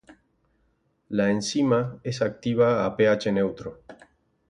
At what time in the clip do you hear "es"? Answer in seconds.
2.15-2.23